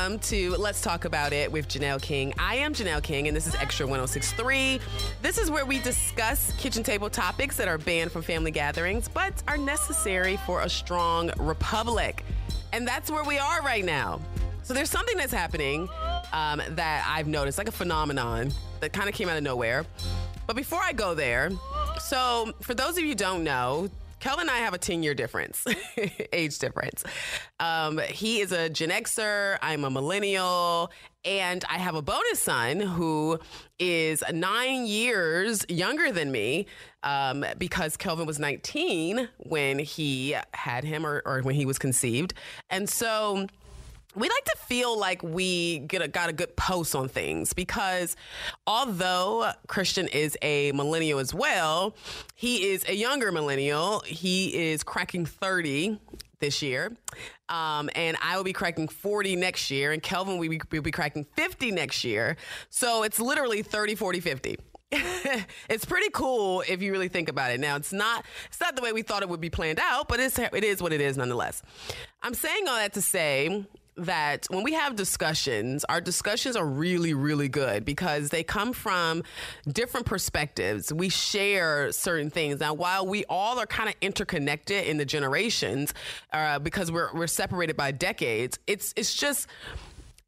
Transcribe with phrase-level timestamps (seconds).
[0.00, 2.32] Welcome to Let's Talk About It with Janelle King.
[2.38, 4.80] I am Janelle King, and this is Extra 1063.
[5.20, 9.42] This is where we discuss kitchen table topics that are banned from family gatherings but
[9.46, 12.24] are necessary for a strong republic.
[12.72, 14.22] And that's where we are right now.
[14.62, 15.86] So there's something that's happening
[16.32, 19.84] um, that I've noticed, like a phenomenon that kind of came out of nowhere.
[20.46, 21.50] But before I go there,
[22.00, 23.90] so for those of you who don't know,
[24.20, 25.64] Kelvin and I have a 10 year difference,
[26.32, 27.04] age difference.
[27.58, 30.90] Um, he is a Gen Xer, I'm a millennial,
[31.24, 33.38] and I have a bonus son who
[33.78, 36.66] is nine years younger than me
[37.02, 42.34] um, because Kelvin was 19 when he had him or, or when he was conceived.
[42.68, 43.46] And so
[44.14, 48.16] we like to feel like we get a, got a good post on things because
[48.66, 51.94] although Christian is a millennial as well,
[52.34, 54.00] he is a younger millennial.
[54.00, 55.98] He is cracking 30
[56.40, 56.96] this year.
[57.48, 60.90] Um, and I will be cracking 40 next year, and Kelvin will be, will be
[60.90, 62.36] cracking 50 next year.
[62.68, 64.56] So it's literally 30, 40, 50.
[65.68, 67.60] it's pretty cool if you really think about it.
[67.60, 70.18] Now, it's not it's not the way we thought it would be planned out, but
[70.18, 71.62] it's it is what it is nonetheless.
[72.22, 73.66] I'm saying all that to say
[73.96, 79.22] that when we have discussions, our discussions are really, really good because they come from
[79.68, 80.92] different perspectives.
[80.92, 82.60] We share certain things.
[82.60, 85.94] Now, while we all are kind of interconnected in the generations,
[86.32, 89.46] uh, because we're we're separated by decades, it's it's just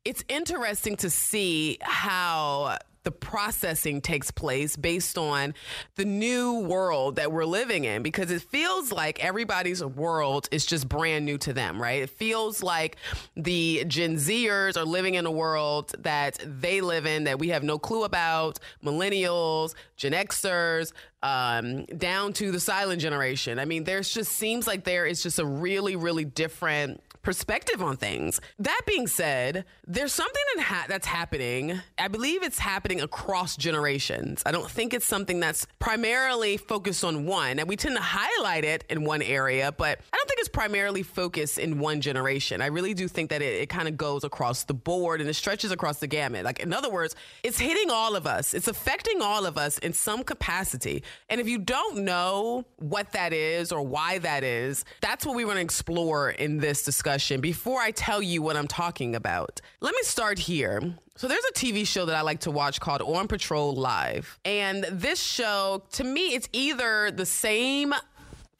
[0.04, 5.54] it's interesting to see how the processing takes place based on
[5.96, 10.88] the new world that we're living in because it feels like everybody's world is just
[10.88, 12.02] brand new to them, right?
[12.02, 12.96] It feels like
[13.36, 17.62] the Gen Zers are living in a world that they live in that we have
[17.62, 20.92] no clue about, millennials, Gen Xers,
[21.22, 23.58] um, down to the silent generation.
[23.58, 27.96] I mean, there's just seems like there is just a really, really different perspective on
[27.96, 28.40] things.
[28.58, 31.80] That being said, there's something ha- that's happening.
[31.98, 34.42] I believe it's happening across generations.
[34.44, 37.58] I don't think it's something that's primarily focused on one.
[37.58, 41.02] And we tend to highlight it in one area, but I don't think it's primarily
[41.02, 42.60] focused in one generation.
[42.60, 45.34] I really do think that it, it kind of goes across the board and it
[45.34, 46.44] stretches across the gamut.
[46.44, 49.92] Like, in other words, it's hitting all of us, it's affecting all of us in
[49.92, 51.04] some capacity.
[51.28, 55.44] And if you don't know what that is or why that is, that's what we
[55.44, 59.60] want to explore in this discussion before I tell you what I'm talking about.
[59.80, 60.94] Let me start here.
[61.16, 64.38] So there's a TV show that I like to watch called On Patrol Live.
[64.44, 67.94] And this show, to me, it's either the same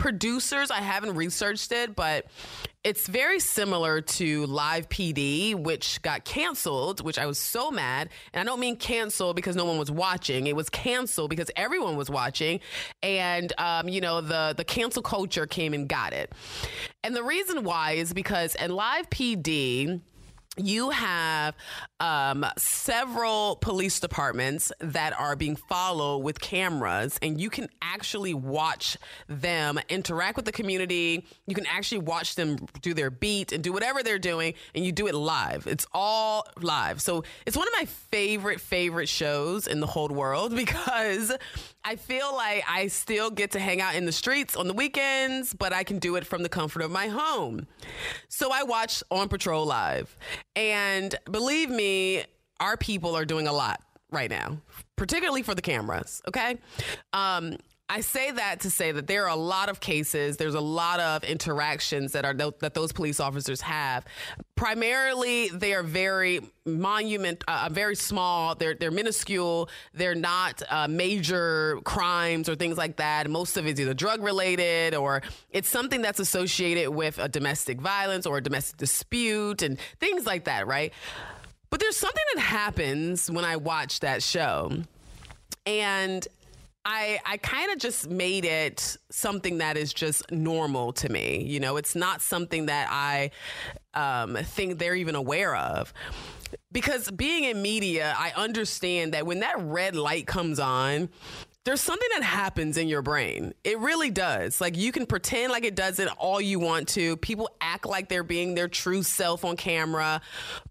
[0.02, 0.72] producers.
[0.72, 2.26] I haven't researched it, but
[2.82, 8.08] it's very similar to Live PD, which got canceled, which I was so mad.
[8.32, 10.48] And I don't mean canceled because no one was watching.
[10.48, 12.58] It was canceled because everyone was watching.
[13.00, 16.32] And, um, you know, the, the cancel culture came and got it.
[17.04, 20.00] And the reason why is because in Live PD,
[20.58, 21.54] you have
[21.98, 28.98] um, several police departments that are being followed with cameras, and you can actually watch
[29.28, 31.24] them interact with the community.
[31.46, 34.92] You can actually watch them do their beat and do whatever they're doing, and you
[34.92, 35.66] do it live.
[35.66, 37.00] It's all live.
[37.00, 41.32] So it's one of my favorite, favorite shows in the whole world because
[41.84, 45.52] I feel like I still get to hang out in the streets on the weekends,
[45.52, 47.66] but I can do it from the comfort of my home.
[48.28, 50.16] So I watch On Patrol Live.
[50.54, 52.24] And believe me,
[52.60, 53.80] our people are doing a lot
[54.12, 54.58] right now,
[54.96, 56.22] particularly for the cameras.
[56.28, 56.58] Okay.
[57.12, 57.56] Um,
[57.92, 60.98] I say that to say that there are a lot of cases, there's a lot
[60.98, 64.06] of interactions that are that those police officers have.
[64.54, 68.54] Primarily, they are very monument, uh, very small.
[68.54, 69.68] They're they're minuscule.
[69.92, 73.28] They're not uh, major crimes or things like that.
[73.28, 78.24] Most of it's either drug related or it's something that's associated with a domestic violence
[78.24, 80.94] or a domestic dispute and things like that, right?
[81.68, 84.78] But there's something that happens when I watch that show,
[85.66, 86.26] and
[86.84, 91.44] I I kind of just made it something that is just normal to me.
[91.44, 93.30] You know, it's not something that I
[93.94, 95.92] um, think they're even aware of.
[96.70, 101.08] Because being in media, I understand that when that red light comes on,
[101.64, 103.54] there's something that happens in your brain.
[103.62, 104.60] It really does.
[104.60, 107.16] Like you can pretend like it doesn't all you want to.
[107.18, 110.20] People act like they're being their true self on camera,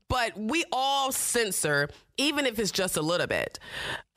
[0.09, 3.57] but we all censor, even if it's just a little bit.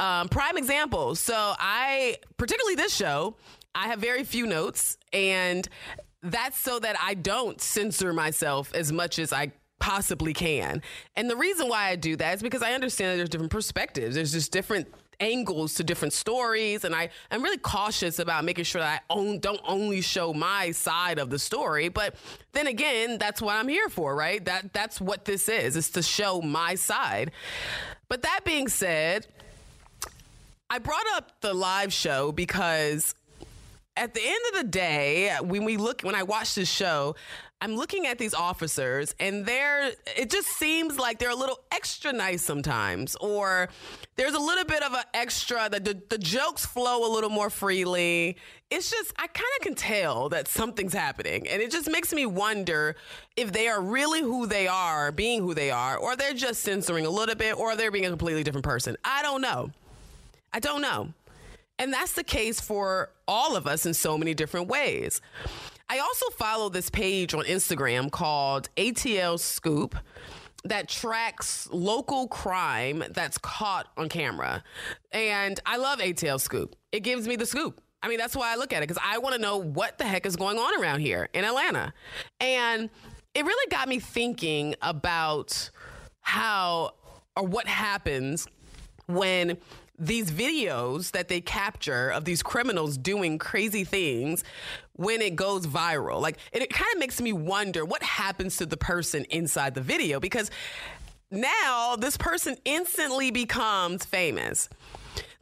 [0.01, 1.15] Um, prime example.
[1.15, 3.37] So I, particularly this show,
[3.75, 5.69] I have very few notes, and
[6.23, 10.81] that's so that I don't censor myself as much as I possibly can.
[11.15, 14.15] And the reason why I do that is because I understand that there's different perspectives.
[14.15, 14.89] There's just different
[15.21, 19.39] angles to different stories and I, I'm really cautious about making sure that I own,
[19.39, 21.89] don't only show my side of the story.
[21.89, 22.15] But
[22.53, 24.45] then again, that's what I'm here for, right?
[24.45, 27.31] That that's what this is, is to show my side.
[28.09, 29.27] But that being said,
[30.71, 33.15] I brought up the live show because
[33.97, 37.15] at the end of the day, when we look, when I watch this show,
[37.65, 42.13] I'm looking at these officers and they're, it just seems like they're a little extra
[42.13, 43.71] nice sometimes, or
[44.17, 47.49] there's a little bit of an extra, the, the, the jokes flow a little more
[47.49, 48.37] freely.
[48.71, 51.49] It's just, I kind of can tell that something's happening.
[51.49, 52.97] And it just makes me wonder
[53.35, 57.07] if they are really who they are, being who they are, or they're just censoring
[57.07, 58.95] a little bit, or they're being a completely different person.
[59.07, 59.71] I don't know.
[60.53, 61.15] I don't know.
[61.79, 65.23] And that's the case for all of us in so many different ways.
[65.89, 69.97] I also follow this page on Instagram called ATL Scoop
[70.65, 74.65] that tracks local crime that's caught on camera.
[75.13, 76.75] And I love ATL Scoop.
[76.91, 77.83] It gives me the scoop.
[78.03, 80.05] I mean, that's why I look at it because I want to know what the
[80.05, 81.93] heck is going on around here in Atlanta.
[82.41, 82.91] And
[83.35, 85.71] it really got me thinking about
[86.21, 86.93] how
[87.37, 88.47] or what happens
[89.07, 89.59] when
[89.99, 94.43] these videos that they capture of these criminals doing crazy things
[94.95, 96.21] when it goes viral.
[96.21, 99.81] Like it, it kind of makes me wonder what happens to the person inside the
[99.81, 100.51] video because
[101.31, 104.69] now this person instantly becomes famous.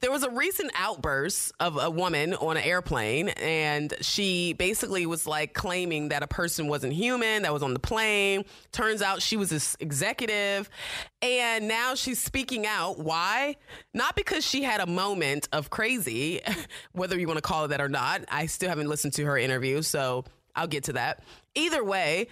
[0.02, 5.28] There was a recent outburst of a woman on an airplane, and she basically was
[5.28, 8.44] like claiming that a person wasn't human that was on the plane.
[8.72, 10.69] Turns out she was this executive,
[11.22, 12.99] and now she's speaking out.
[12.99, 13.54] Why?
[13.94, 16.40] Not because she had a moment of crazy,
[16.93, 18.25] whether you want to call it that or not.
[18.28, 20.25] I still haven't listened to her interview, so
[20.56, 21.22] I'll get to that.
[21.54, 22.26] Either way,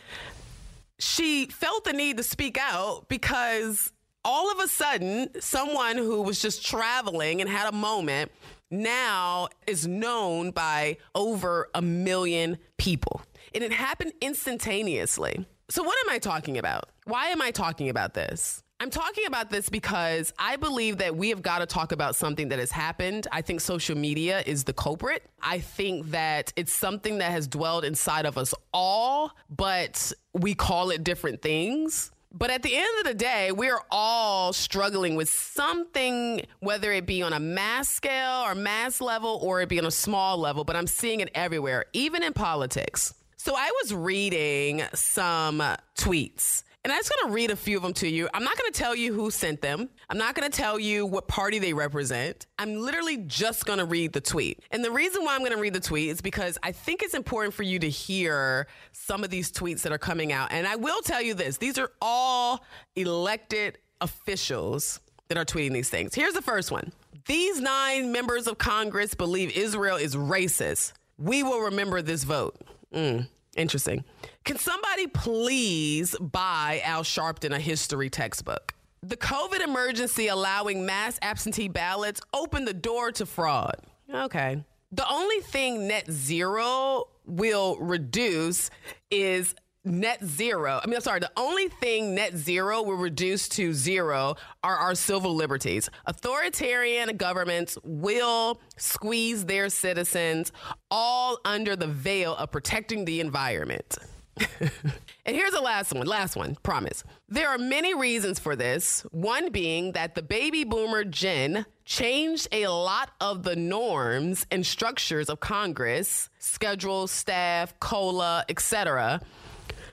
[0.99, 3.93] she felt the need to speak out because
[4.25, 8.31] all of a sudden, someone who was just traveling and had a moment
[8.71, 13.23] now is known by over a million people.
[13.55, 15.45] And it happened instantaneously.
[15.69, 16.89] So, what am I talking about?
[17.05, 18.63] Why am I talking about this?
[18.83, 22.49] I'm talking about this because I believe that we have got to talk about something
[22.49, 23.27] that has happened.
[23.31, 25.23] I think social media is the culprit.
[25.43, 30.91] I think that it's something that has dwelled inside of us all, but we call
[30.91, 32.11] it different things.
[32.33, 37.23] But at the end of the day, we're all struggling with something, whether it be
[37.23, 40.77] on a mass scale or mass level or it be on a small level, but
[40.77, 43.15] I'm seeing it everywhere, even in politics.
[43.37, 45.61] So I was reading some
[45.97, 48.29] tweets and I'm just going to read a few of them to you.
[48.33, 49.91] I'm not going to tell you who sent them.
[50.09, 52.47] I'm not going to tell you what party they represent.
[52.59, 54.61] I'm literally just going to read the tweet.
[54.71, 57.15] And the reason why I'm going to read the tweet is because I think it's
[57.15, 60.53] important for you to hear some of these tweets that are coming out.
[60.53, 62.65] And I will tell you this these are all
[62.97, 66.15] elected officials that are tweeting these things.
[66.15, 66.93] Here's the first one
[67.27, 70.95] These nine members of Congress believe Israel is racist.
[71.19, 72.57] We will remember this vote.
[72.95, 73.29] Mm.
[73.57, 74.05] Interesting.
[74.45, 78.75] Can somebody please buy Al Sharpton a history textbook?
[79.03, 83.77] The COVID emergency allowing mass absentee ballots opened the door to fraud.
[84.13, 84.63] Okay.
[84.93, 88.71] The only thing net zero will reduce
[89.11, 89.55] is
[89.85, 90.81] net zero.
[90.83, 94.95] I mean, I'm sorry, the only thing net zero will reduce to zero are our
[94.95, 95.89] civil liberties.
[96.07, 100.53] Authoritarian governments will squeeze their citizens
[100.91, 103.97] all under the veil of protecting the environment.
[104.61, 107.05] and here's the last one, last one, promise.
[107.29, 109.05] There are many reasons for this.
[109.11, 115.29] One being that the baby boomer gen changed a lot of the norms and structures
[115.29, 119.21] of Congress, schedule, staff, COLA, etc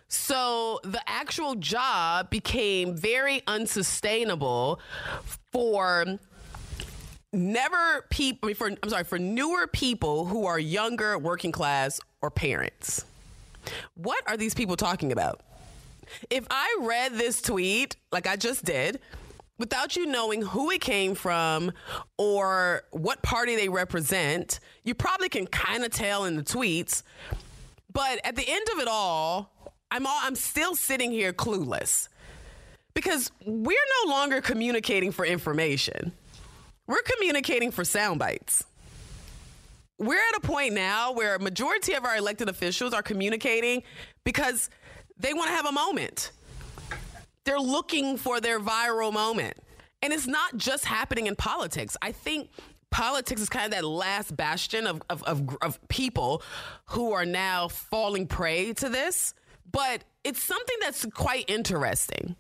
[0.08, 4.80] so the actual job became very unsustainable
[5.52, 6.20] for
[7.34, 13.06] never people for I'm sorry for newer people who are younger working class or parents.
[13.96, 15.42] What are these people talking about?
[16.30, 19.00] If I read this tweet like I just did
[19.58, 21.72] without you knowing who it came from
[22.18, 27.04] or what party they represent, you probably can kind of tell in the tweets.
[27.92, 29.52] But at the end of it all,
[29.92, 32.10] I'm all, I'm still sitting here clueless
[32.94, 36.12] because we're no longer communicating for information.
[36.88, 38.64] We're communicating for sound bites.
[40.00, 43.84] we're at a point now where a majority of our elected officials are communicating
[44.24, 44.70] because
[45.18, 46.32] they want to have a moment.
[47.46, 49.58] They're looking for their viral moment.
[50.02, 51.98] And it's not just happening in politics.
[52.02, 52.50] I think
[52.92, 56.44] politics is kind of that last bastion of, of, of, of people
[56.88, 59.34] who are now falling prey to this.
[59.72, 62.36] But it's something that's quite interesting.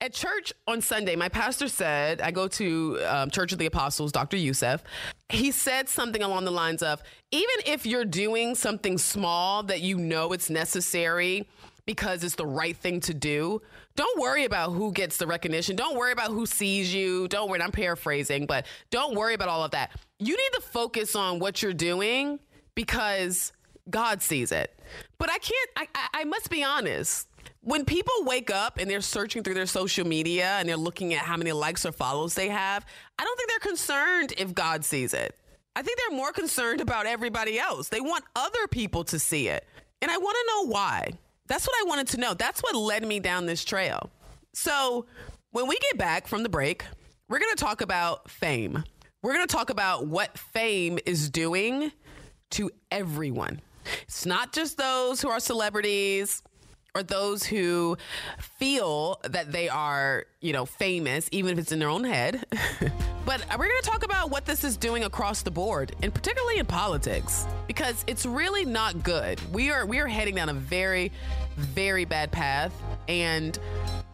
[0.00, 4.12] At church on Sunday, my pastor said, I go to um, Church of the Apostles,
[4.12, 4.36] Dr.
[4.36, 4.84] Youssef.
[5.30, 9.96] He said something along the lines of even if you're doing something small that you
[9.96, 11.48] know it's necessary
[11.86, 13.62] because it's the right thing to do,
[13.94, 15.76] don't worry about who gets the recognition.
[15.76, 17.28] Don't worry about who sees you.
[17.28, 19.92] Don't worry, I'm paraphrasing, but don't worry about all of that.
[20.18, 22.40] You need to focus on what you're doing
[22.74, 23.52] because
[23.90, 24.78] God sees it.
[25.18, 27.28] But I can't, I, I, I must be honest
[27.66, 31.22] when people wake up and they're searching through their social media and they're looking at
[31.22, 32.86] how many likes or follows they have,
[33.18, 35.34] I don't think they're concerned if God sees it.
[35.74, 37.88] I think they're more concerned about everybody else.
[37.88, 39.66] They want other people to see it.
[40.00, 41.10] And I want to know why.
[41.48, 42.34] That's what I wanted to know.
[42.34, 44.10] That's what led me down this trail.
[44.54, 45.06] So,
[45.50, 46.84] when we get back from the break,
[47.28, 48.84] we're going to talk about fame.
[49.22, 51.90] We're going to talk about what fame is doing
[52.52, 53.60] to everyone.
[54.02, 56.42] It's not just those who are celebrities,
[56.96, 57.96] or those who
[58.58, 62.46] feel that they are, you know, famous, even if it's in their own head.
[63.26, 66.58] but we're going to talk about what this is doing across the board, and particularly
[66.58, 69.38] in politics, because it's really not good.
[69.52, 71.12] We are we are heading down a very,
[71.56, 72.72] very bad path,
[73.08, 73.58] and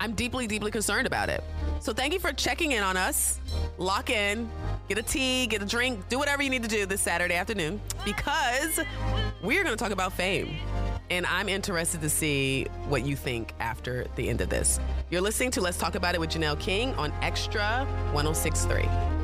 [0.01, 1.45] I'm deeply, deeply concerned about it.
[1.81, 3.41] So thank you for checking in on us.
[3.79, 4.51] Lock in,
[4.89, 7.81] get a tea, get a drink, do whatever you need to do this Saturday afternoon,
[8.05, 8.81] because
[9.43, 10.57] we are going to talk about fame.
[11.11, 14.81] And I'm interested to see what you think after the end of this.
[15.11, 19.22] You're listening to Let's Talk About It with Janelle King on Extra 1063.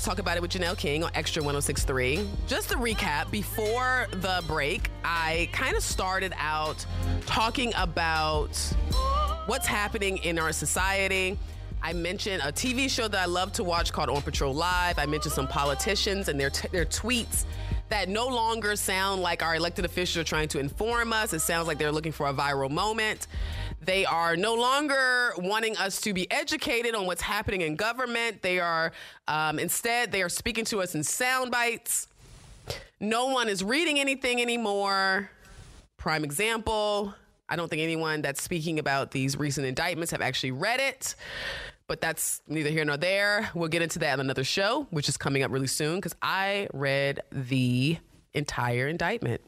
[0.00, 2.26] Let's Talk About It with Janelle King on Extra 1063.
[2.46, 6.86] Just to recap, before the break, I kind of started out
[7.26, 8.56] talking about
[9.44, 11.38] what's happening in our society.
[11.82, 14.98] I mentioned a TV show that I love to watch called On Patrol Live.
[14.98, 17.44] I mentioned some politicians and their, t- their tweets
[17.90, 21.32] that no longer sound like our elected officials are trying to inform us.
[21.32, 23.26] It sounds like they're looking for a viral moment.
[23.82, 28.42] They are no longer wanting us to be educated on what's happening in government.
[28.42, 28.92] They are
[29.26, 32.08] um, instead they are speaking to us in sound bites.
[33.00, 35.30] No one is reading anything anymore.
[35.96, 37.14] Prime example.
[37.48, 41.16] I don't think anyone that's speaking about these recent indictments have actually read it,
[41.90, 43.50] but that's neither here nor there.
[43.52, 46.68] We'll get into that in another show, which is coming up really soon because I
[46.72, 47.98] read the
[48.32, 49.40] entire indictment.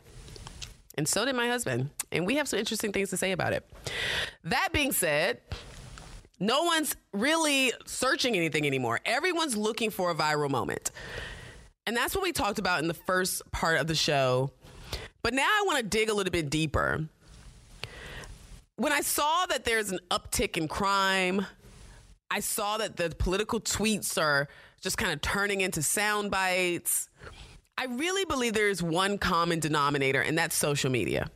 [0.98, 1.90] And so did my husband.
[2.10, 3.64] And we have some interesting things to say about it.
[4.42, 5.38] That being said,
[6.40, 8.98] no one's really searching anything anymore.
[9.04, 10.90] Everyone's looking for a viral moment.
[11.86, 14.50] And that's what we talked about in the first part of the show.
[15.22, 17.06] But now I want to dig a little bit deeper.
[18.74, 21.46] When I saw that there's an uptick in crime,
[22.32, 24.48] I saw that the political tweets are
[24.80, 27.10] just kind of turning into sound bites.
[27.76, 31.30] I really believe there is one common denominator, and that's social media.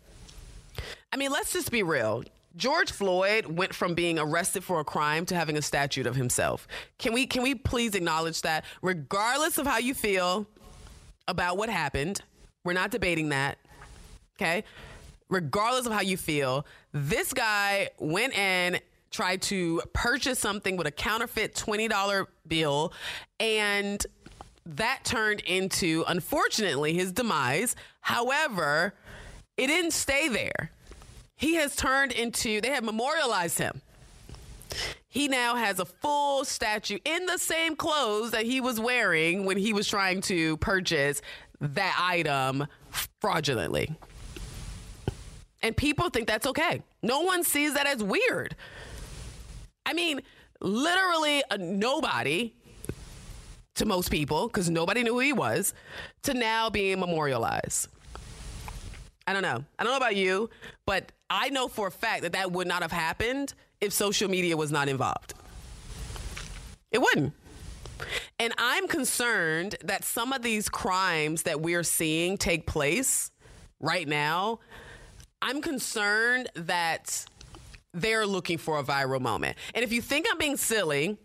[1.12, 2.24] I mean, let's just be real.
[2.56, 6.66] George Floyd went from being arrested for a crime to having a statue of himself.
[6.98, 10.46] Can we can we please acknowledge that regardless of how you feel
[11.28, 12.22] about what happened,
[12.64, 13.58] we're not debating that.
[14.38, 14.64] Okay?
[15.28, 18.80] Regardless of how you feel, this guy went in
[19.16, 22.92] tried to purchase something with a counterfeit $20 bill
[23.40, 24.06] and
[24.66, 27.76] that turned into, unfortunately, his demise.
[28.00, 28.94] However,
[29.56, 30.70] it didn't stay there.
[31.36, 33.80] He has turned into, they have memorialized him.
[35.08, 39.56] He now has a full statue in the same clothes that he was wearing when
[39.56, 41.22] he was trying to purchase
[41.60, 42.66] that item
[43.20, 43.94] fraudulently.
[45.62, 46.82] And people think that's okay.
[47.02, 48.56] No one sees that as weird.
[49.86, 50.20] I mean,
[50.60, 52.52] literally, uh, nobody
[53.76, 55.72] to most people because nobody knew who he was
[56.24, 57.88] to now being memorialized.
[59.26, 59.64] I don't know.
[59.78, 60.50] I don't know about you,
[60.86, 64.56] but I know for a fact that that would not have happened if social media
[64.56, 65.34] was not involved.
[66.90, 67.32] It wouldn't.
[68.38, 73.30] And I'm concerned that some of these crimes that we're seeing take place
[73.80, 74.60] right now,
[75.42, 77.26] I'm concerned that
[77.96, 79.56] they're looking for a viral moment.
[79.74, 81.16] And if you think I'm being silly,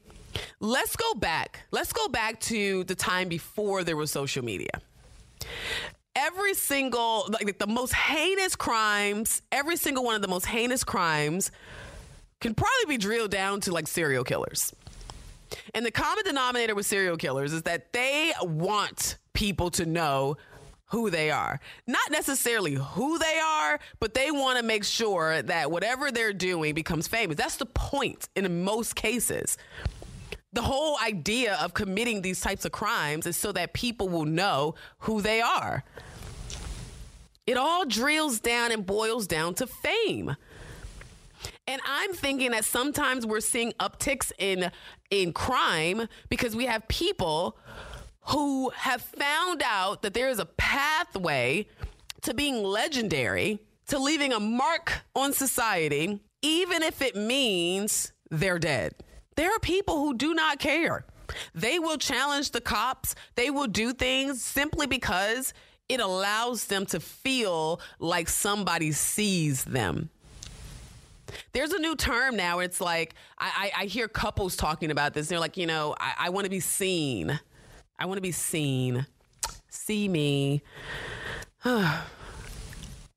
[0.59, 1.65] let's go back.
[1.71, 4.81] Let's go back to the time before there was social media.
[6.15, 11.51] Every single, like the most heinous crimes, every single one of the most heinous crimes
[12.39, 14.73] can probably be drilled down to like serial killers.
[15.73, 20.37] And the common denominator with serial killers is that they want people to know
[20.91, 21.59] who they are.
[21.87, 26.73] Not necessarily who they are, but they want to make sure that whatever they're doing
[26.73, 27.37] becomes famous.
[27.37, 29.57] That's the point in most cases.
[30.53, 34.75] The whole idea of committing these types of crimes is so that people will know
[34.99, 35.83] who they are.
[37.47, 40.35] It all drills down and boils down to fame.
[41.67, 44.71] And I'm thinking that sometimes we're seeing upticks in
[45.09, 47.57] in crime because we have people
[48.27, 51.67] who have found out that there is a pathway
[52.21, 58.93] to being legendary, to leaving a mark on society, even if it means they're dead.
[59.35, 61.05] There are people who do not care.
[61.55, 63.15] They will challenge the cops.
[63.35, 65.53] They will do things simply because
[65.89, 70.09] it allows them to feel like somebody sees them.
[71.53, 72.59] There's a new term now.
[72.59, 75.27] It's like I, I, I hear couples talking about this.
[75.27, 77.39] They're like, you know, I, I want to be seen.
[78.01, 79.05] I want to be seen.
[79.69, 80.63] See me.
[81.63, 82.01] I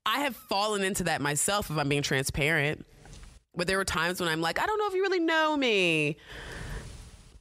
[0.05, 2.85] have fallen into that myself if I'm being transparent.
[3.57, 6.19] But there were times when I'm like, I don't know if you really know me.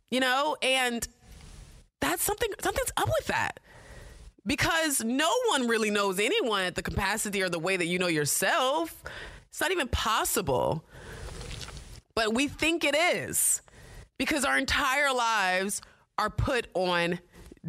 [0.09, 1.05] You know, and
[1.99, 3.59] that's something something's up with that.
[4.47, 8.07] Because no one really knows anyone at the capacity or the way that you know
[8.07, 9.03] yourself.
[9.49, 10.85] It's not even possible.
[12.15, 13.61] But we think it is
[14.17, 15.81] because our entire lives
[16.17, 17.19] are put on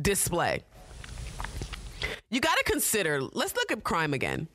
[0.00, 0.62] display.
[2.30, 4.48] You got to consider, let's look at crime again.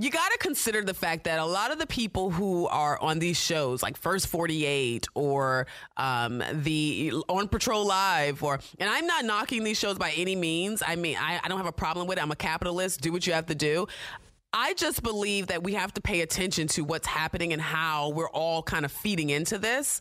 [0.00, 3.18] You got to consider the fact that a lot of the people who are on
[3.18, 5.66] these shows, like First 48 or
[5.96, 10.84] um, the On Patrol Live, or, and I'm not knocking these shows by any means.
[10.86, 12.22] I mean, I, I don't have a problem with it.
[12.22, 13.00] I'm a capitalist.
[13.00, 13.88] Do what you have to do.
[14.52, 18.30] I just believe that we have to pay attention to what's happening and how we're
[18.30, 20.00] all kind of feeding into this.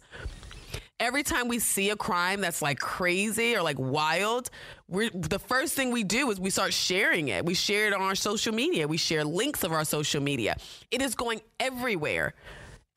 [0.99, 4.49] Every time we see a crime that's like crazy or like wild,
[4.87, 7.45] we're the first thing we do is we start sharing it.
[7.45, 8.87] We share it on our social media.
[8.87, 10.57] We share links of our social media.
[10.89, 12.33] It is going everywhere.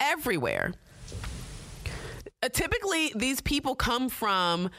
[0.00, 0.72] Everywhere.
[2.42, 4.70] Uh, typically, these people come from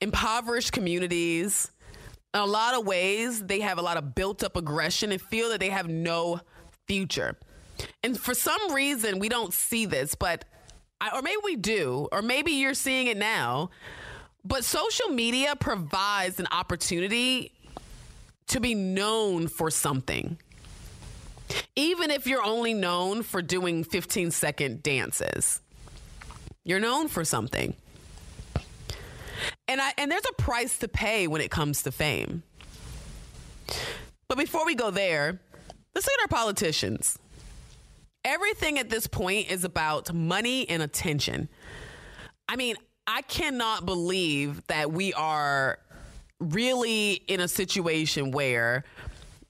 [0.00, 1.70] impoverished communities
[2.32, 5.48] in a lot of ways, they have a lot of built up aggression and feel
[5.50, 6.40] that they have no
[6.86, 7.36] future.
[8.04, 10.44] And for some reason, we don't see this, but,
[11.00, 13.70] I, or maybe we do, or maybe you're seeing it now.
[14.44, 17.52] But social media provides an opportunity
[18.48, 20.38] to be known for something.
[21.76, 25.60] Even if you're only known for doing 15 second dances,
[26.64, 27.74] you're known for something.
[29.66, 32.42] And I and there's a price to pay when it comes to fame.
[34.28, 35.40] But before we go there,
[35.94, 37.18] let's look at our politicians.
[38.24, 41.48] Everything at this point is about money and attention.
[42.48, 45.78] I mean, I cannot believe that we are
[46.38, 48.84] really in a situation where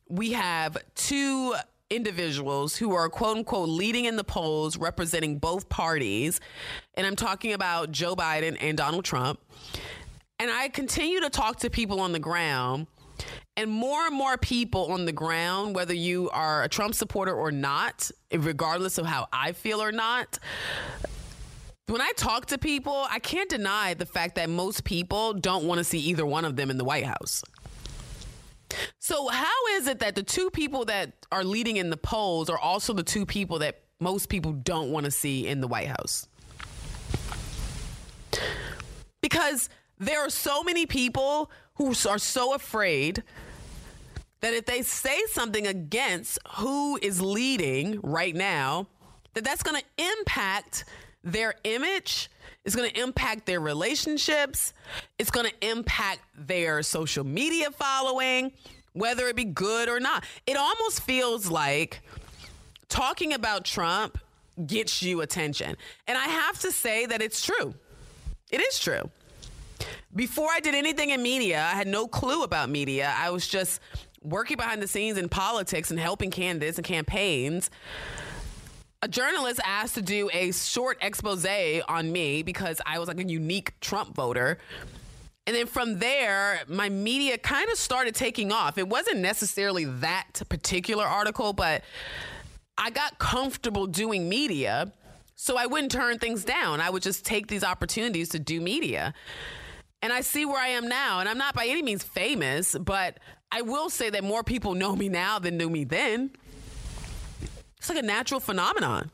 [0.09, 1.55] we have two
[1.89, 6.41] individuals who are quote unquote leading in the polls representing both parties.
[6.95, 9.41] And I'm talking about Joe Biden and Donald Trump.
[10.39, 12.87] And I continue to talk to people on the ground.
[13.61, 17.53] And more and more people on the ground, whether you are a Trump supporter or
[17.53, 20.39] not, regardless of how I feel or not,
[21.87, 25.77] when I talk to people, I can't deny the fact that most people don't want
[25.77, 27.45] to see either one of them in the White House.
[28.99, 32.59] So, how is it that the two people that are leading in the polls are
[32.59, 36.27] also the two people that most people don't want to see in the White House?
[39.21, 39.69] Because
[39.99, 43.23] there are so many people who are so afraid
[44.41, 48.87] that if they say something against who is leading right now,
[49.35, 50.85] that that's going to impact
[51.23, 52.31] their image,
[52.65, 54.73] it's going to impact their relationships,
[55.19, 58.53] it's going to impact their social media following,
[58.93, 60.25] whether it be good or not.
[60.47, 62.03] It almost feels like
[62.89, 64.19] talking about Trump
[64.67, 65.77] gets you attention.
[66.07, 67.75] And I have to say that it's true.
[68.51, 69.11] It is true.
[70.15, 73.15] Before I did anything in media, I had no clue about media.
[73.17, 73.81] I was just
[74.23, 77.71] working behind the scenes in politics and helping candidates and campaigns
[79.03, 81.47] a journalist asked to do a short expose
[81.89, 84.59] on me because I was like a unique Trump voter.
[85.47, 88.77] And then from there, my media kind of started taking off.
[88.77, 91.83] It wasn't necessarily that particular article, but
[92.77, 94.93] I got comfortable doing media.
[95.35, 96.81] So I wouldn't turn things down.
[96.83, 99.15] I would just take these opportunities to do media.
[100.03, 101.21] And I see where I am now.
[101.21, 103.19] And I'm not by any means famous, but
[103.53, 106.31] I will say that more people know me now than knew me then.
[107.79, 109.11] It's like a natural phenomenon.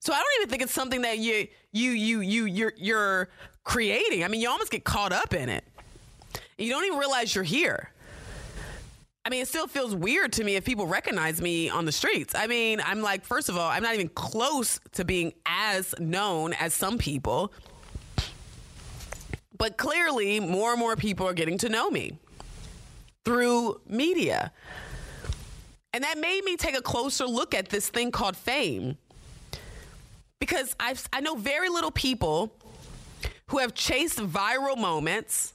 [0.00, 3.28] So I don't even think it's something that you you you you you're you're
[3.64, 4.24] creating.
[4.24, 5.64] I mean, you almost get caught up in it.
[6.56, 7.90] You don't even realize you're here.
[9.24, 12.34] I mean, it still feels weird to me if people recognize me on the streets.
[12.34, 16.54] I mean, I'm like, first of all, I'm not even close to being as known
[16.54, 17.52] as some people.
[19.58, 22.18] But clearly, more and more people are getting to know me
[23.30, 24.50] through media.
[25.94, 28.98] And that made me take a closer look at this thing called fame.
[30.40, 32.52] Because I've, I know very little people
[33.46, 35.52] who have chased viral moments,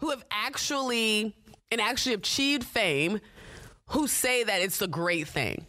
[0.00, 1.34] who have actually
[1.72, 3.20] and actually achieved fame,
[3.86, 5.64] who say that it's a great thing,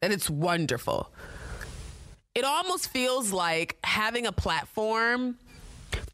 [0.00, 1.08] that it's wonderful.
[2.34, 5.38] It almost feels like having a platform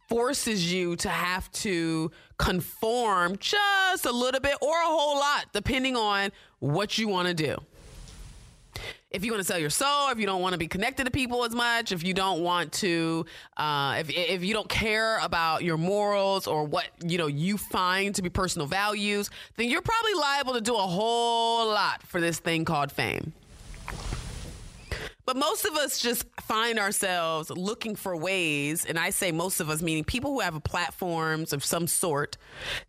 [0.08, 5.96] forces you to have to conform just a little bit or a whole lot, depending
[5.96, 7.56] on what you want to do.
[9.10, 11.10] If you want to sell your soul, if you don't want to be connected to
[11.10, 13.24] people as much, if you don't want to,
[13.56, 18.14] uh, if, if you don't care about your morals or what you know you find
[18.16, 22.38] to be personal values, then you're probably liable to do a whole lot for this
[22.38, 23.32] thing called fame.
[25.28, 29.68] But most of us just find ourselves looking for ways, and I say most of
[29.68, 32.38] us, meaning people who have platforms of some sort,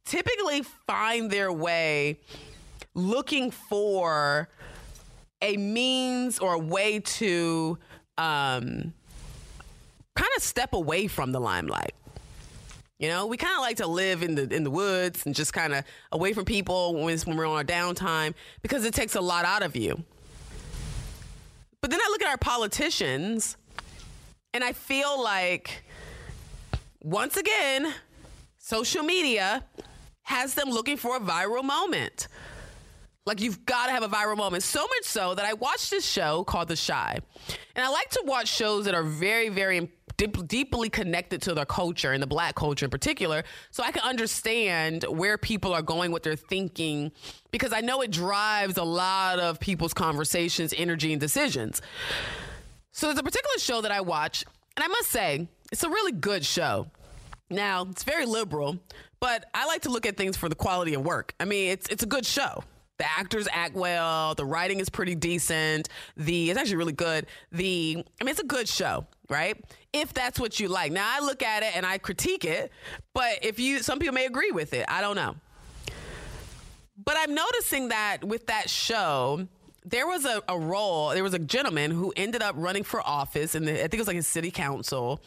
[0.05, 2.21] typically find their way
[2.95, 4.47] looking for
[5.41, 7.77] a means or a way to
[8.17, 8.93] um,
[10.15, 11.93] kind of step away from the limelight.
[12.99, 15.51] You know, we kind of like to live in the in the woods and just
[15.51, 19.21] kind of away from people when, when we're on our downtime because it takes a
[19.21, 20.05] lot out of you.
[21.81, 23.55] But then I look at our politicians
[24.53, 25.83] and I feel like,
[27.01, 27.93] once again,
[28.57, 29.63] social media
[30.23, 32.27] has them looking for a viral moment.
[33.25, 34.63] Like you've got to have a viral moment.
[34.63, 37.19] So much so that I watched this show called The Chi.
[37.75, 39.89] And I like to watch shows that are very, very
[40.19, 44.03] deep, deeply connected to their culture and the black culture in particular, so I can
[44.03, 47.11] understand where people are going, what they're thinking,
[47.51, 51.81] because I know it drives a lot of people's conversations, energy, and decisions.
[52.91, 54.43] So there's a particular show that I watch,
[54.75, 56.87] and I must say, it's a really good show.
[57.49, 58.77] Now, it's very liberal,
[59.19, 61.33] but I like to look at things for the quality of work.
[61.39, 62.63] I mean, it's it's a good show.
[62.99, 64.35] The actors act well.
[64.35, 65.87] The writing is pretty decent.
[66.17, 67.25] The it's actually really good.
[67.51, 69.57] The I mean, it's a good show, right?
[69.91, 70.91] If that's what you like.
[70.91, 72.71] Now I look at it and I critique it,
[73.13, 74.85] but if you some people may agree with it.
[74.87, 75.35] I don't know.
[77.03, 79.47] But I'm noticing that with that show,
[79.85, 83.55] there was a, a role, there was a gentleman who ended up running for office,
[83.55, 85.21] and I think it was like his city council.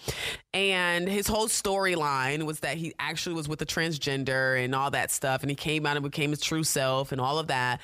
[0.53, 5.11] And his whole storyline was that he actually was with a transgender and all that
[5.11, 5.43] stuff.
[5.43, 7.81] And he came out and became his true self and all of that.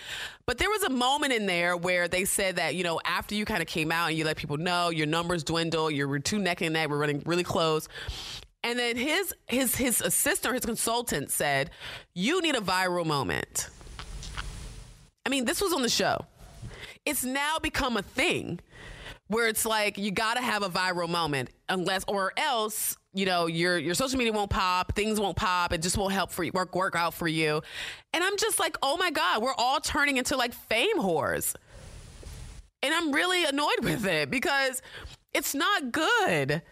[0.46, 3.44] But there was a moment in there where they said that, you know, after you
[3.44, 6.60] kind of came out and you let people know your numbers dwindle, you're two neck
[6.60, 7.88] and neck, we're running really close.
[8.62, 11.70] And then his his his assistant, or his consultant said,
[12.12, 13.70] "You need a viral moment."
[15.24, 16.26] I mean, this was on the show
[17.08, 18.60] it's now become a thing
[19.28, 23.46] where it's like you got to have a viral moment unless or else you know
[23.46, 26.52] your your social media won't pop things won't pop it just won't help for you,
[26.52, 27.62] work work out for you.
[28.12, 31.54] And i'm just like oh my god we're all turning into like fame whores.
[32.82, 34.82] And i'm really annoyed with it because
[35.32, 36.62] it's not good.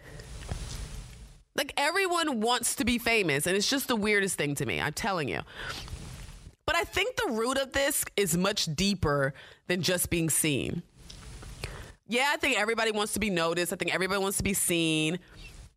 [1.55, 4.93] Like everyone wants to be famous and it's just the weirdest thing to me i'm
[4.93, 5.41] telling you
[6.67, 9.33] but I think the root of this is much deeper
[9.67, 10.83] than just being seen.
[12.07, 13.73] Yeah, I think everybody wants to be noticed.
[13.73, 15.17] I think everybody wants to be seen.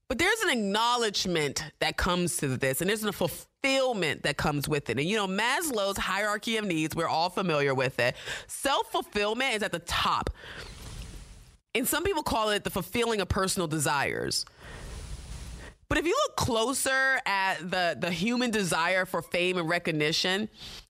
[0.09, 4.91] But there's an acknowledgement that comes to this, and there's a fulfillment that comes with
[4.91, 4.99] it.
[4.99, 8.17] And you know, Maslow's hierarchy of needs, we're all familiar with it.
[8.49, 10.31] Self fulfillment is at the top.
[11.77, 14.45] And some people call it the fulfilling of personal desires.
[15.91, 20.49] But if you look closer at the, the human desire for fame and recognition,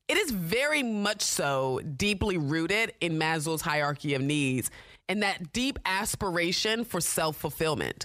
[0.09, 4.71] it is very much so deeply rooted in Maslow's hierarchy of needs
[5.09, 8.05] and that deep aspiration for self fulfillment.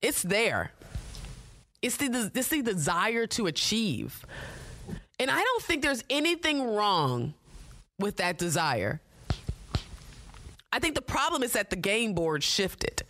[0.00, 0.70] It's there.
[1.82, 4.24] It's the, it's the desire to achieve.
[5.18, 7.34] And I don't think there's anything wrong
[7.98, 9.00] with that desire.
[10.72, 13.02] I think the problem is that the game board shifted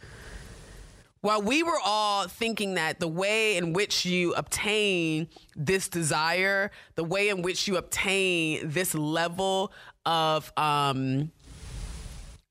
[1.27, 7.03] while we were all thinking that the way in which you obtain this desire, the
[7.03, 9.73] way in which you obtain this level
[10.05, 11.33] of um,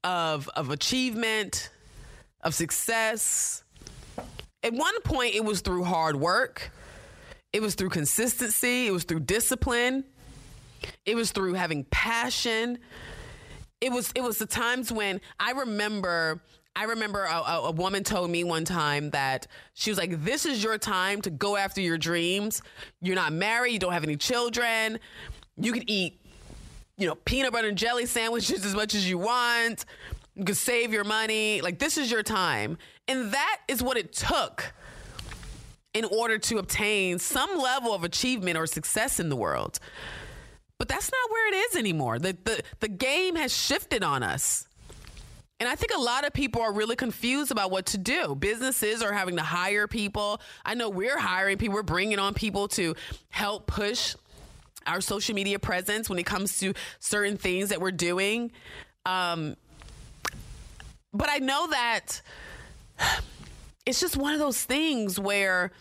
[0.03, 1.69] of of achievement,
[2.41, 3.63] of success,
[4.61, 6.69] at one point it was through hard work,
[7.53, 10.03] it was through consistency, it was through discipline,
[11.05, 12.77] it was through having passion.
[13.79, 16.41] It was it was the times when I remember
[16.75, 20.63] I remember a, a, woman told me one time that she was like, This is
[20.63, 22.61] your time to go after your dreams.
[23.01, 24.99] You're not married, you don't have any children.
[25.57, 26.19] You can eat,
[26.97, 29.85] you know, peanut butter and jelly sandwiches as much as you want.
[30.35, 31.61] You can save your money.
[31.61, 32.77] Like, this is your time.
[33.07, 34.73] And that is what it took
[35.93, 39.79] in order to obtain some level of achievement or success in the world.
[40.77, 42.19] But that's not where it is anymore.
[42.19, 44.67] The, the, the game has shifted on us.
[45.59, 48.35] And I think a lot of people are really confused about what to do.
[48.35, 50.41] Businesses are having to hire people.
[50.65, 52.95] I know we're hiring people, we're bringing on people to
[53.29, 54.15] help push
[54.85, 58.51] our social media presence when it comes to certain things that we're doing.
[59.05, 59.55] Um,
[61.13, 62.21] but I know that
[63.85, 65.71] it's just one of those things where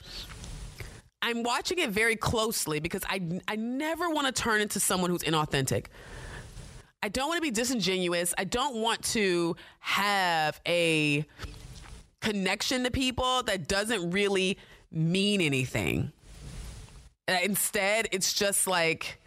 [1.20, 5.22] I'm watching it very closely because I, I never want to turn into someone who's
[5.22, 5.86] inauthentic.
[7.04, 8.32] I don't want to be disingenuous.
[8.38, 11.26] I don't want to have a
[12.22, 14.56] connection to people that doesn't really
[14.90, 16.12] mean anything.
[17.28, 19.20] Uh, instead, it's just like,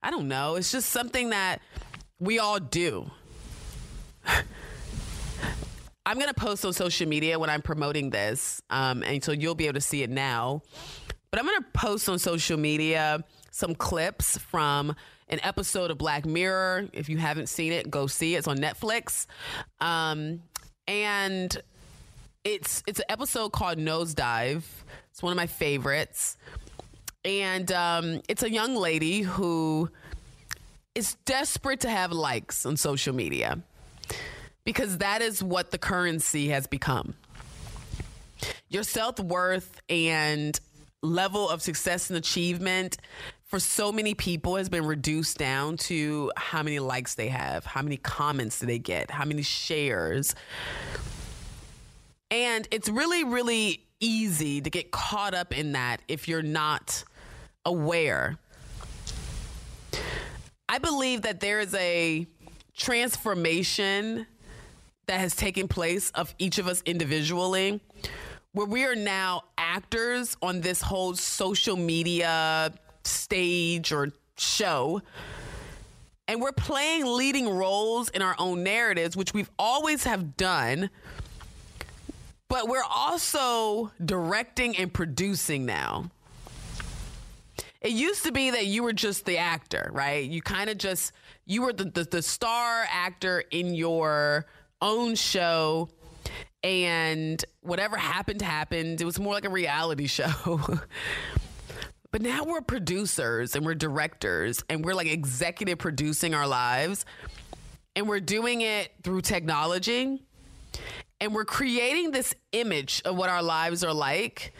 [0.00, 1.60] I don't know, it's just something that
[2.20, 3.10] we all do.
[6.06, 9.56] I'm going to post on social media when I'm promoting this, um, and so you'll
[9.56, 10.62] be able to see it now.
[11.32, 14.94] But I'm going to post on social media some clips from
[15.28, 16.88] an episode of Black Mirror.
[16.92, 18.38] If you haven't seen it, go see it.
[18.38, 19.26] It's on Netflix.
[19.80, 20.42] Um,
[20.86, 21.56] and
[22.44, 24.64] it's it's an episode called Nosedive.
[25.10, 26.36] It's one of my favorites.
[27.24, 29.88] And um, it's a young lady who
[30.94, 33.60] is desperate to have likes on social media
[34.64, 37.14] because that is what the currency has become.
[38.68, 40.58] Your self worth and
[41.02, 42.98] level of success and achievement
[43.54, 47.82] for so many people has been reduced down to how many likes they have, how
[47.82, 50.34] many comments do they get, how many shares.
[52.32, 57.04] And it's really, really easy to get caught up in that if you're not
[57.64, 58.38] aware.
[60.68, 62.26] I believe that there is a
[62.76, 64.26] transformation
[65.06, 67.80] that has taken place of each of us individually
[68.50, 72.72] where we are now actors on this whole social media
[73.06, 75.02] stage or show.
[76.26, 80.90] And we're playing leading roles in our own narratives, which we've always have done.
[82.48, 86.10] But we're also directing and producing now.
[87.80, 90.28] It used to be that you were just the actor, right?
[90.28, 91.12] You kind of just
[91.44, 94.46] you were the, the, the star actor in your
[94.80, 95.90] own show
[96.62, 99.00] and whatever happened happened.
[99.00, 100.80] It was more like a reality show.
[102.14, 107.04] But now we're producers and we're directors and we're like executive producing our lives
[107.96, 110.22] and we're doing it through technology
[111.20, 114.54] and we're creating this image of what our lives are like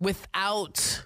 [0.00, 1.04] without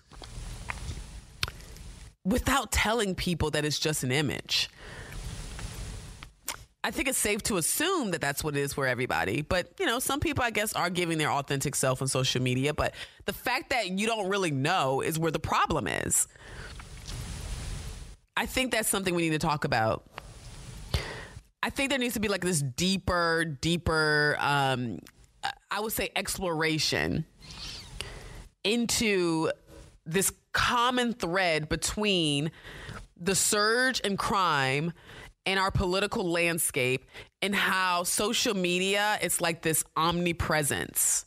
[2.24, 4.70] without telling people that it's just an image.
[6.84, 9.42] I think it's safe to assume that that's what it is for everybody.
[9.42, 12.72] But, you know, some people, I guess, are giving their authentic self on social media.
[12.72, 16.28] But the fact that you don't really know is where the problem is.
[18.36, 20.08] I think that's something we need to talk about.
[21.60, 25.00] I think there needs to be like this deeper, deeper, um,
[25.72, 27.26] I would say, exploration
[28.62, 29.50] into
[30.06, 32.52] this common thread between
[33.16, 34.92] the surge in crime
[35.48, 37.06] in our political landscape
[37.40, 41.24] and how social media is like this omnipresence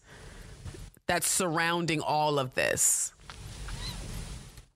[1.08, 3.14] that's surrounding all of this.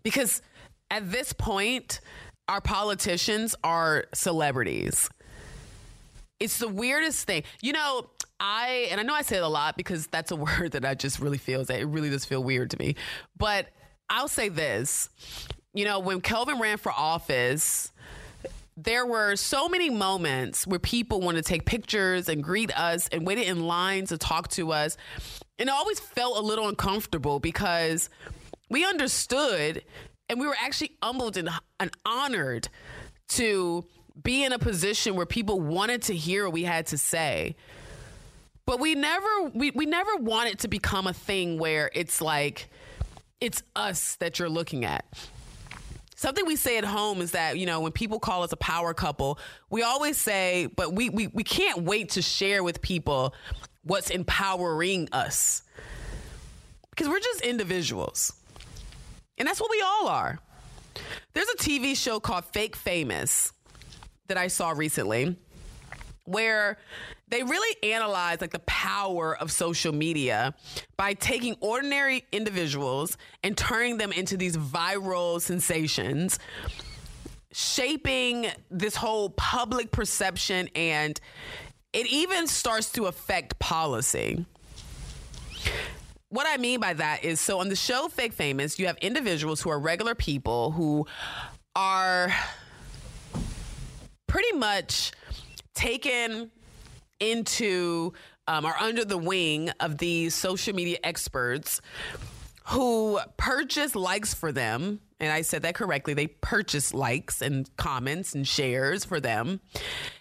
[0.02, 0.42] Because
[0.90, 2.00] at this point,
[2.48, 5.12] our politicians are celebrities.
[6.40, 7.44] It's the weirdest thing.
[7.62, 10.72] You know, I, and I know I say it a lot because that's a word
[10.72, 12.96] that I just really feel that it really does feel weird to me.
[13.38, 13.68] But
[14.10, 15.10] I'll say this
[15.76, 17.92] you know, when Kelvin ran for office,
[18.78, 23.26] there were so many moments where people wanted to take pictures and greet us and
[23.26, 24.98] waited in line to talk to us.
[25.58, 28.10] And it always felt a little uncomfortable because
[28.70, 29.84] we understood
[30.28, 32.68] and we were actually humbled and, and honored
[33.30, 33.86] to
[34.22, 37.56] be in a position where people wanted to hear what we had to say.
[38.66, 42.68] But we never we, we never want it to become a thing where it's like
[43.40, 45.06] it's us that you're looking at.
[46.16, 48.94] Something we say at home is that, you know, when people call us a power
[48.94, 49.38] couple,
[49.70, 53.36] we always say, but we, we, we can't wait to share with people
[53.84, 55.62] what's empowering us.
[56.90, 58.32] Because we're just individuals.
[59.38, 60.40] And that's what we all are.
[61.34, 63.52] There's a TV show called Fake Famous
[64.28, 65.36] that I saw recently
[66.26, 66.78] where
[67.28, 70.54] they really analyze like the power of social media
[70.98, 76.38] by taking ordinary individuals and turning them into these viral sensations
[77.52, 81.22] shaping this whole public perception and
[81.94, 84.46] it even starts to affect policy.
[86.28, 89.62] What I mean by that is so on the show Fake Famous, you have individuals
[89.62, 91.08] who are regular people who
[91.78, 92.34] are
[94.28, 95.14] pretty much
[95.76, 96.50] taken
[97.20, 98.14] into
[98.48, 101.82] um, are under the wing of these social media experts
[102.68, 105.00] who purchase likes for them.
[105.20, 106.14] And I said that correctly.
[106.14, 109.62] They purchase likes and comments and shares for them.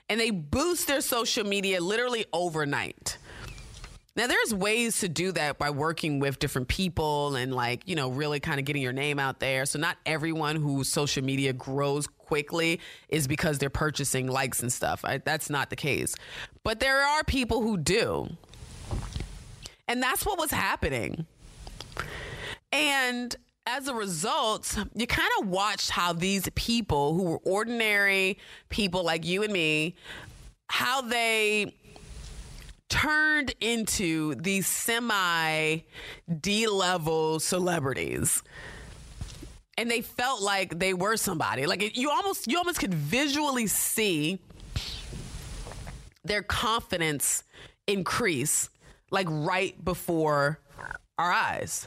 [0.08, 3.18] And they boost their social media literally overnight.
[4.16, 8.10] Now, there's ways to do that by working with different people and, like, you know,
[8.10, 9.66] really kind of getting your name out there.
[9.66, 15.04] So, not everyone whose social media grows quickly is because they're purchasing likes and stuff.
[15.04, 16.14] I, that's not the case.
[16.62, 18.28] But there are people who do.
[19.88, 21.26] And that's what was happening.
[22.72, 23.34] And
[23.66, 29.24] as a result, you kind of watched how these people who were ordinary people like
[29.24, 29.96] you and me,
[30.68, 31.74] how they
[32.88, 35.78] turned into these semi
[36.40, 38.42] D level celebrities.
[39.76, 41.66] And they felt like they were somebody.
[41.66, 44.38] Like you almost you almost could visually see
[46.24, 47.42] their confidence
[47.86, 48.70] increase
[49.10, 50.60] like right before
[51.18, 51.86] our eyes.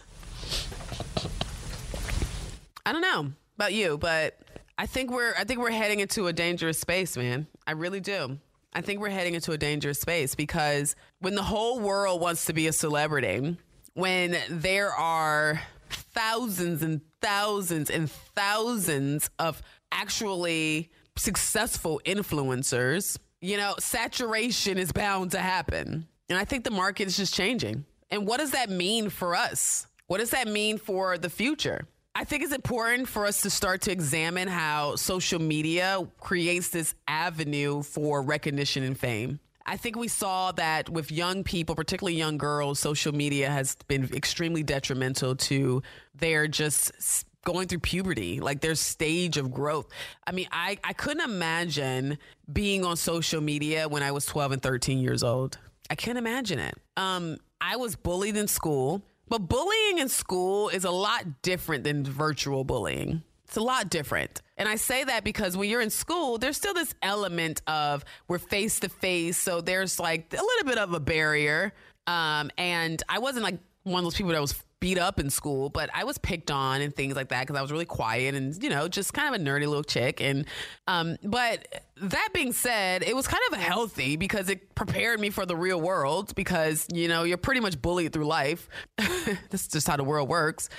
[2.86, 4.40] I don't know about you, but
[4.78, 7.48] I think we're I think we're heading into a dangerous space, man.
[7.66, 8.38] I really do.
[8.74, 12.54] I think we're heading into a dangerous space because when the whole world wants to
[12.54, 13.58] be a celebrity,
[13.94, 24.78] when there are thousands and thousands and thousands of actually successful influencers, you know, saturation
[24.78, 26.08] is bound to happen.
[26.30, 27.86] And I think the market is just changing.
[28.10, 29.88] And what does that mean for us?
[30.08, 31.88] What does that mean for the future?
[32.18, 36.96] I think it's important for us to start to examine how social media creates this
[37.08, 39.40] avenue for recognition and fame.
[39.68, 44.10] I think we saw that with young people, particularly young girls, social media has been
[44.16, 45.84] extremely detrimental to
[46.16, 49.86] their just going through puberty, like their stage of growth.
[50.26, 52.18] I mean, I, I couldn't imagine
[52.52, 55.60] being on social media when I was 12 and 13 years old.
[55.92, 56.74] I can't imagine it.
[56.98, 59.04] Um, I was bullied in school.
[59.30, 63.24] But bullying in school is a lot different than virtual bullying.
[63.46, 64.42] It's a lot different.
[64.58, 68.40] And I say that because when you're in school, there's still this element of we're
[68.40, 69.38] face to face.
[69.38, 71.74] So there's like a little bit of a barrier.
[72.08, 75.70] Um, and I wasn't like one of those people that was beat up in school,
[75.70, 78.62] but I was picked on and things like that because I was really quiet and
[78.62, 80.22] you know just kind of a nerdy little chick.
[80.22, 80.46] And
[80.88, 85.46] um, but that being said, it was kind of healthy because it prepared me for
[85.46, 88.70] the real world because you know you're pretty much bullied through life.
[88.98, 90.70] this is just how the world works.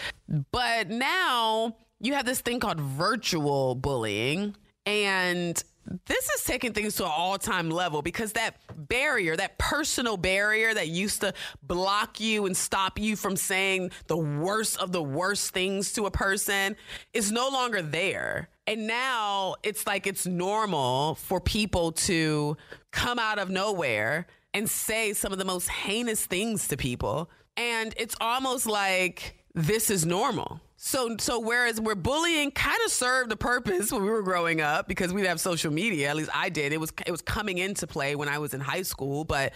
[0.52, 4.54] But now you have this thing called virtual bullying
[4.86, 5.62] and
[6.06, 10.88] this is taking things to an all-time level because that barrier that personal barrier that
[10.88, 15.92] used to block you and stop you from saying the worst of the worst things
[15.92, 16.76] to a person
[17.12, 18.48] is no longer there.
[18.66, 22.56] And now it's like it's normal for people to
[22.90, 27.30] come out of nowhere and say some of the most heinous things to people.
[27.56, 33.32] And it's almost like this is normal so so whereas where bullying kind of served
[33.32, 36.50] a purpose when we were growing up because we'd have social media, at least I
[36.50, 36.72] did.
[36.72, 39.52] It was it was coming into play when I was in high school, but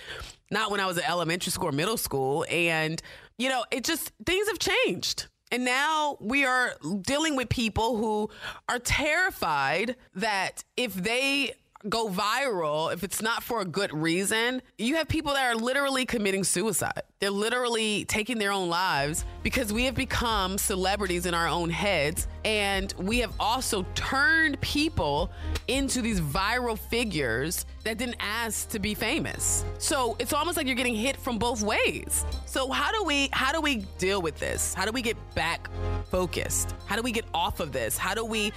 [0.51, 2.45] not when I was in elementary school or middle school.
[2.51, 3.01] And
[3.39, 5.29] you know, it just things have changed.
[5.53, 8.29] And now we are dealing with people who
[8.69, 11.53] are terrified that if they
[11.89, 14.63] go viral if it's not for a good reason.
[14.79, 17.03] You have people that are literally committing suicide.
[17.21, 22.29] They're literally taking their own lives because we have become celebrities in our own heads.
[22.45, 25.31] And we have also turned people
[25.69, 29.65] into these viral figures that didn't ask to be famous.
[29.79, 32.25] So it's almost like you're getting hit from both ways.
[32.47, 34.75] So how do we how do we deal with this?
[34.75, 35.71] How do we get back
[36.11, 36.75] focused?
[36.87, 37.97] How do we get off of this?
[37.97, 38.53] How do we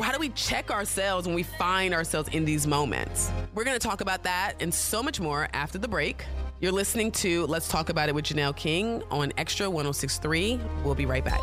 [0.00, 3.32] how do we check ourselves when we find ourselves in these moments?
[3.54, 6.24] We're going to talk about that and so much more after the break.
[6.60, 10.60] You're listening to Let's Talk About It with Janelle King on Extra 1063.
[10.84, 11.40] We'll be right back.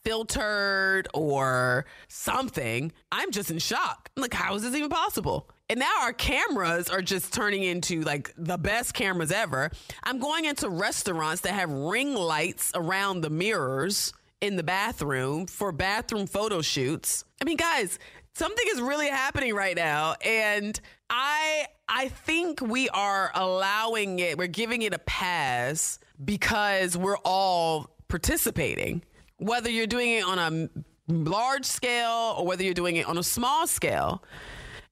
[0.08, 4.10] filtered or something, I'm just in shock.
[4.16, 5.50] I'm like, how is this even possible?
[5.70, 9.70] And now our cameras are just turning into like the best cameras ever.
[10.06, 15.74] I'm going into restaurants that have ring lights around the mirrors in the bathroom for
[15.74, 17.26] bathroom photo shoots.
[17.42, 18.00] I mean, guys,
[18.34, 20.80] something is really happening right now and
[21.10, 27.90] I I think we are allowing it, we're giving it a pass because we're all
[28.08, 29.02] participating
[29.38, 30.70] whether you're doing it on a
[31.12, 34.24] large scale or whether you're doing it on a small scale.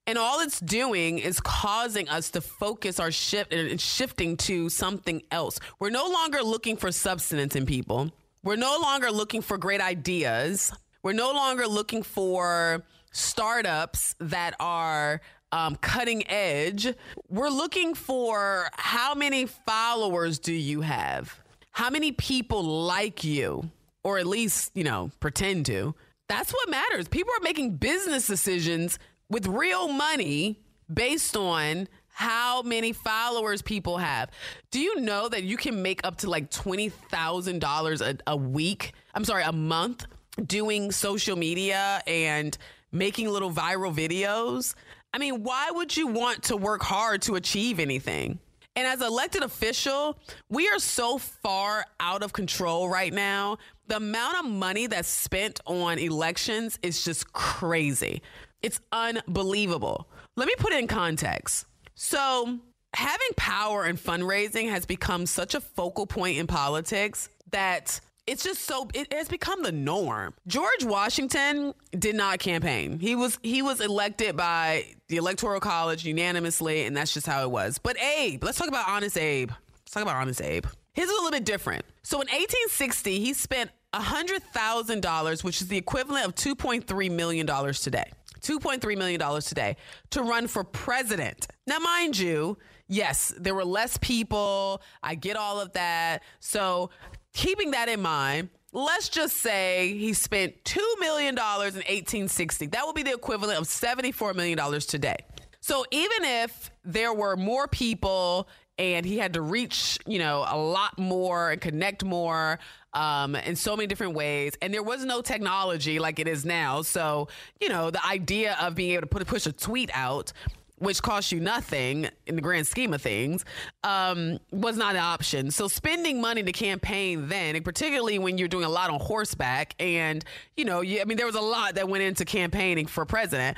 [0.08, 5.22] And all it's doing is causing us to focus our shift and shifting to something
[5.32, 5.58] else.
[5.80, 8.12] We're no longer looking for substance in people.
[8.44, 10.72] We're no longer looking for great ideas.
[11.02, 15.20] We're no longer looking for startups that are
[15.50, 16.94] um, cutting edge.
[17.28, 21.40] We're looking for how many followers do you have?
[21.72, 23.70] How many people like you?
[24.06, 25.92] Or at least, you know, pretend to.
[26.28, 27.08] That's what matters.
[27.08, 30.60] People are making business decisions with real money
[30.92, 34.30] based on how many followers people have.
[34.70, 38.92] Do you know that you can make up to like $20,000 a week?
[39.12, 40.06] I'm sorry, a month
[40.46, 42.56] doing social media and
[42.92, 44.76] making little viral videos?
[45.12, 48.38] I mean, why would you want to work hard to achieve anything?
[48.76, 50.18] And as elected official,
[50.50, 53.56] we are so far out of control right now.
[53.88, 58.20] The amount of money that's spent on elections is just crazy.
[58.62, 60.08] It's unbelievable.
[60.36, 61.64] Let me put it in context.
[61.94, 62.58] So,
[62.92, 68.62] having power and fundraising has become such a focal point in politics that it's just
[68.62, 70.34] so it has become the norm.
[70.46, 72.98] George Washington did not campaign.
[72.98, 77.50] He was he was elected by the Electoral College unanimously, and that's just how it
[77.50, 77.78] was.
[77.78, 79.50] But Abe, let's talk about Honest Abe.
[79.50, 80.66] Let's talk about Honest Abe.
[80.92, 81.84] His is a little bit different.
[82.02, 88.10] So in 1860, he spent $100,000, which is the equivalent of $2.3 million today.
[88.40, 89.76] $2.3 million today
[90.10, 91.48] to run for president.
[91.66, 92.56] Now, mind you,
[92.88, 94.80] yes, there were less people.
[95.02, 96.22] I get all of that.
[96.40, 96.90] So
[97.36, 102.68] keeping that in mind, let's just say he spent $2 million in 1860.
[102.68, 105.18] That would be the equivalent of $74 million today.
[105.60, 110.56] So even if there were more people and he had to reach, you know, a
[110.56, 112.58] lot more and connect more
[112.94, 114.54] um, in so many different ways.
[114.62, 116.82] And there was no technology like it is now.
[116.82, 117.28] So,
[117.60, 120.32] you know, the idea of being able to put push a tweet out
[120.78, 123.44] which costs you nothing in the grand scheme of things,
[123.82, 125.50] um, was not an option.
[125.50, 129.74] So spending money to campaign then, and particularly when you're doing a lot on horseback,
[129.78, 130.24] and
[130.56, 133.56] you know, you, I mean, there was a lot that went into campaigning for president.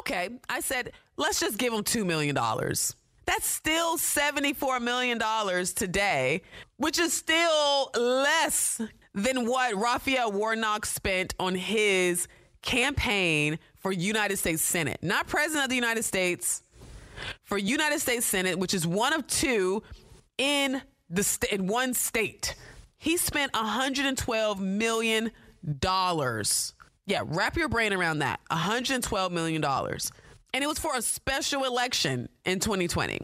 [0.00, 2.94] Okay, I said, let's just give him two million dollars.
[3.24, 5.18] That's still $74 million
[5.76, 6.42] today,
[6.76, 8.80] which is still less
[9.14, 12.26] than what Raphael Warnock spent on his
[12.62, 14.98] campaign for United States Senate.
[15.02, 16.62] Not President of the United States,
[17.44, 19.82] for United States Senate, which is one of two
[20.38, 20.80] in
[21.10, 22.54] the st- in one state.
[22.98, 25.32] He spent 112 million
[25.78, 26.74] dollars.
[27.06, 28.40] Yeah, wrap your brain around that.
[28.48, 30.12] 112 million dollars.
[30.54, 33.20] And it was for a special election in 2020.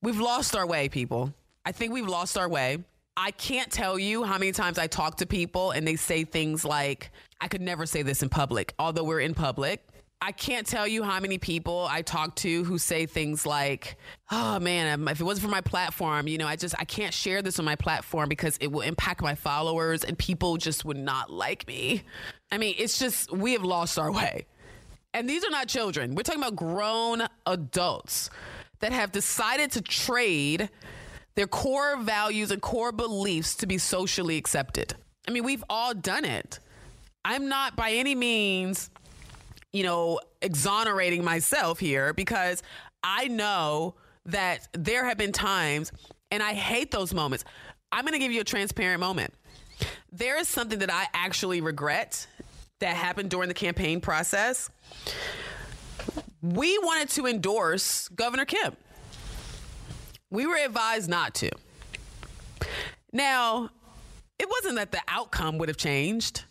[0.00, 1.32] We've lost our way, people.
[1.64, 2.78] I think we've lost our way.
[3.16, 6.64] I can't tell you how many times I talk to people and they say things
[6.64, 9.84] like, I could never say this in public, although we're in public.
[10.20, 13.96] I can't tell you how many people I talk to who say things like,
[14.30, 17.14] "Oh man, um, if it wasn't for my platform, you know, I just I can't
[17.14, 20.96] share this on my platform because it will impact my followers and people just would
[20.96, 22.02] not like me."
[22.50, 24.46] I mean, it's just we have lost our way.
[25.14, 26.14] And these are not children.
[26.14, 28.30] We're talking about grown adults
[28.80, 30.68] that have decided to trade
[31.34, 34.94] their core values and core beliefs to be socially accepted.
[35.26, 36.58] I mean, we've all done it.
[37.24, 38.90] I'm not by any means,
[39.72, 42.62] you know, exonerating myself here because
[43.02, 43.94] I know
[44.26, 45.92] that there have been times,
[46.30, 47.44] and I hate those moments.
[47.92, 49.32] I'm going to give you a transparent moment.
[50.12, 52.26] There is something that I actually regret
[52.80, 54.70] that happened during the campaign process.
[56.42, 58.76] We wanted to endorse Governor Kemp.
[60.30, 61.50] We were advised not to.
[63.12, 63.70] Now,
[64.38, 66.44] it wasn't that the outcome would have changed.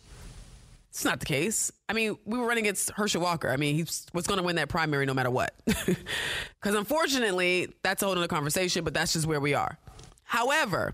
[0.90, 1.70] It's not the case.
[1.88, 3.50] I mean, we were running against Herschel Walker.
[3.50, 3.82] I mean, he
[4.12, 5.54] was going to win that primary no matter what.
[6.60, 9.78] Because unfortunately, that's a whole other conversation, but that's just where we are.
[10.24, 10.92] However,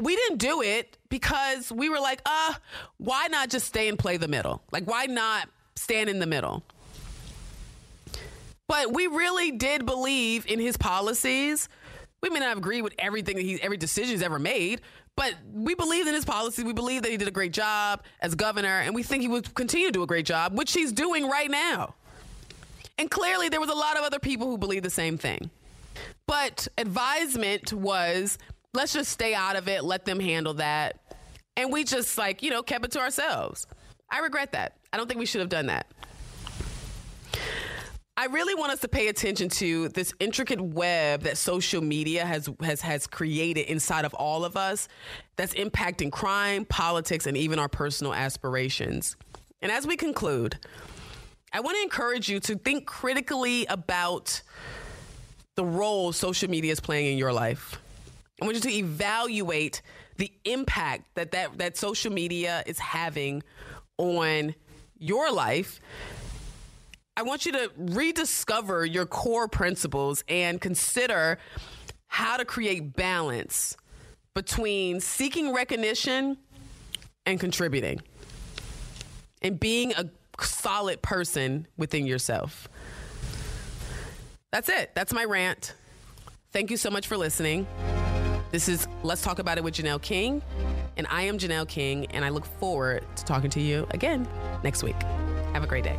[0.00, 2.54] we didn't do it because we were like, uh,
[2.98, 4.62] why not just stay and play the middle?
[4.70, 6.62] Like, why not stand in the middle?
[8.68, 11.68] But we really did believe in his policies.
[12.22, 14.80] We may not agree with everything that he, every decision he's ever made,
[15.16, 16.62] but we believed in his policy.
[16.62, 19.54] We believe that he did a great job as governor, and we think he would
[19.54, 21.94] continue to do a great job, which he's doing right now.
[22.98, 25.50] And clearly, there was a lot of other people who believed the same thing.
[26.26, 28.38] But advisement was
[28.74, 30.98] let's just stay out of it, let them handle that.
[31.56, 33.66] And we just like, you know, kept it to ourselves.
[34.10, 34.76] I regret that.
[34.92, 35.86] I don't think we should have done that.
[38.14, 42.48] I really want us to pay attention to this intricate web that social media has
[42.62, 44.86] has has created inside of all of us
[45.36, 49.16] that's impacting crime, politics and even our personal aspirations.
[49.62, 50.58] And as we conclude,
[51.54, 54.42] I want to encourage you to think critically about
[55.54, 57.80] the role social media is playing in your life.
[58.42, 59.80] I want you to evaluate
[60.16, 63.42] the impact that that, that social media is having
[63.96, 64.54] on
[64.98, 65.80] your life
[67.16, 71.38] I want you to rediscover your core principles and consider
[72.06, 73.76] how to create balance
[74.34, 76.38] between seeking recognition
[77.26, 78.00] and contributing
[79.42, 80.08] and being a
[80.40, 82.66] solid person within yourself.
[84.50, 84.94] That's it.
[84.94, 85.74] That's my rant.
[86.50, 87.66] Thank you so much for listening.
[88.52, 90.42] This is Let's Talk About It with Janelle King.
[90.96, 94.26] And I am Janelle King, and I look forward to talking to you again
[94.62, 95.00] next week.
[95.52, 95.98] Have a great day.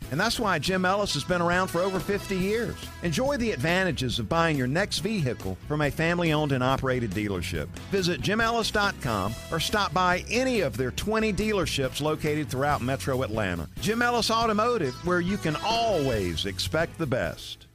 [0.11, 2.75] And that's why Jim Ellis has been around for over 50 years.
[3.01, 7.67] Enjoy the advantages of buying your next vehicle from a family owned and operated dealership.
[7.91, 13.69] Visit jimellis.com or stop by any of their 20 dealerships located throughout metro Atlanta.
[13.79, 17.67] Jim Ellis Automotive, where you can always expect the best.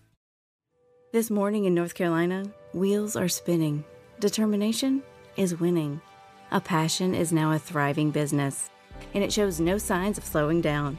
[1.12, 3.82] This morning in North Carolina, wheels are spinning.
[4.20, 5.02] Determination
[5.38, 6.02] is winning.
[6.50, 8.68] A passion is now a thriving business,
[9.14, 10.98] and it shows no signs of slowing down.